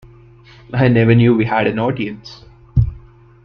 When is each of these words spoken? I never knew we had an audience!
I 0.73 0.87
never 0.87 1.13
knew 1.13 1.35
we 1.35 1.45
had 1.45 1.67
an 1.67 1.77
audience! 1.77 2.43